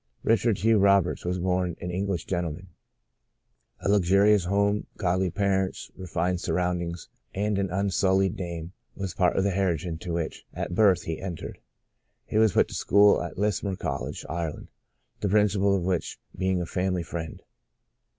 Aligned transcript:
Richard 0.23 0.57
Hugh 0.57 0.79
Roberts 0.79 1.25
was 1.25 1.37
born 1.37 1.75
an 1.79 1.91
Eng 1.91 2.07
lish 2.07 2.25
gentleman. 2.25 2.69
A 3.81 3.87
luxurious 3.87 4.45
home, 4.45 4.87
godly 4.97 5.29
parents, 5.29 5.91
refined 5.95 6.41
surroundings 6.41 7.07
and 7.35 7.59
an 7.59 7.67
unsul 7.67 8.17
lied 8.17 8.35
name 8.35 8.73
was 8.95 9.13
part 9.13 9.37
of 9.37 9.43
the 9.43 9.51
heritage 9.51 9.85
into 9.85 10.13
which, 10.13 10.43
at 10.55 10.73
birth, 10.73 11.03
he 11.03 11.21
entered. 11.21 11.59
He 12.25 12.39
was 12.39 12.53
put 12.53 12.67
to 12.69 12.73
school 12.73 13.21
at 13.21 13.37
Lismore 13.37 13.75
College, 13.75 14.25
Ireland, 14.27 14.69
the 15.19 15.29
principal 15.29 15.75
of 15.75 15.83
which 15.83 16.17
being 16.35 16.61
a 16.61 16.65
family 16.65 17.03
friend. 17.03 17.43